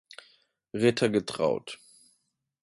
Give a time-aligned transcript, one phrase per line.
[0.73, 1.77] Ritter getraut.